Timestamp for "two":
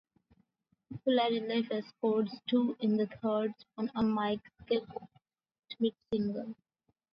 2.49-2.75